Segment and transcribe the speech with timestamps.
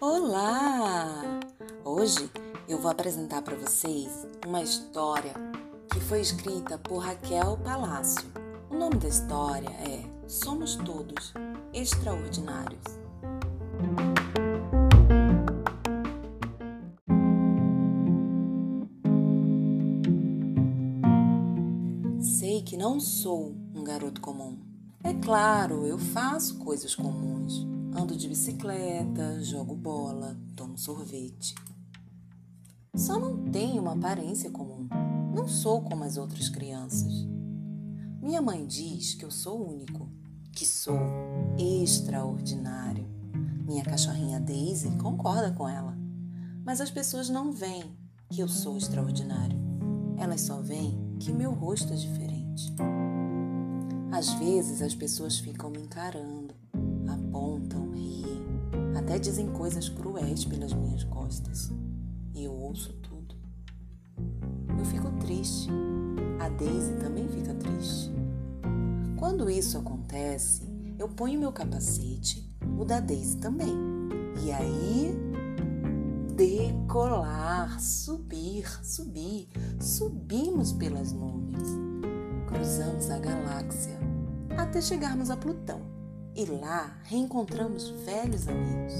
[0.00, 1.22] Olá!
[1.84, 2.30] Hoje
[2.66, 5.34] eu vou apresentar para vocês uma história
[5.92, 8.26] que foi escrita por Raquel Palácio.
[8.70, 11.34] O nome da história é Somos Todos
[11.74, 12.80] Extraordinários.
[22.22, 24.58] Sei que não sou garoto comum.
[25.02, 27.66] É claro, eu faço coisas comuns
[27.98, 31.54] Ando de bicicleta, jogo bola, tomo sorvete.
[32.94, 34.86] Só não tenho uma aparência comum.
[35.34, 37.10] Não sou como as outras crianças.
[38.20, 40.08] Minha mãe diz que eu sou único,
[40.52, 41.00] que sou
[41.58, 43.08] extraordinário.
[43.66, 45.96] Minha cachorrinha Daisy concorda com ela.
[46.64, 47.96] Mas as pessoas não veem
[48.30, 49.58] que eu sou extraordinário.
[50.18, 52.37] Elas só veem que meu rosto é diferente.
[54.10, 56.54] Às vezes as pessoas ficam me encarando,
[57.08, 57.88] apontam
[59.08, 61.72] até dizem coisas cruéis pelas minhas costas.
[62.34, 63.34] E eu ouço tudo.
[64.78, 65.70] Eu fico triste.
[66.38, 68.12] A Daisy também fica triste.
[69.16, 73.74] Quando isso acontece, eu ponho meu capacete, o da Daisy também.
[74.44, 75.16] E aí,
[76.36, 79.48] decolar, subir, subir,
[79.80, 81.66] subimos pelas nuvens,
[82.46, 83.97] cruzamos a galáxia
[84.58, 85.80] até chegarmos a Plutão
[86.34, 88.94] e lá reencontramos velhos amigos.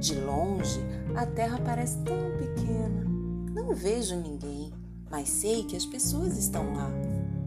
[0.00, 0.80] De longe,
[1.14, 3.04] a terra parece tão pequena.
[3.52, 4.72] Não vejo ninguém,
[5.10, 6.90] mas sei que as pessoas estão lá.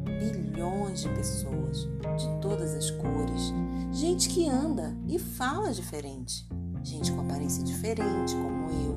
[0.06, 3.54] Bilhões de pessoas, de todas as cores.
[3.92, 6.48] Gente que anda e fala diferente.
[6.84, 8.96] Gente com aparência diferente, como eu.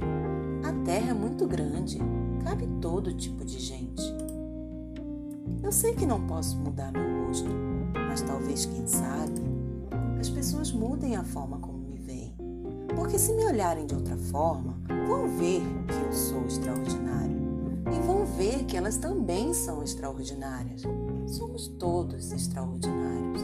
[0.69, 1.99] A terra é muito grande,
[2.45, 4.03] cabe todo tipo de gente.
[5.63, 7.49] Eu sei que não posso mudar meu rosto,
[8.17, 9.43] mas talvez, quem sabe,
[10.19, 12.35] as pessoas mudem a forma como me veem.
[12.95, 17.37] Porque se me olharem de outra forma, vão ver que eu sou extraordinário.
[17.95, 20.81] E vão ver que elas também são extraordinárias.
[21.27, 23.43] Somos todos extraordinários.